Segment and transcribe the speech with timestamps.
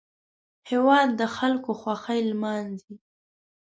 [0.69, 2.95] هېواد د خلکو خوښۍ لمانځي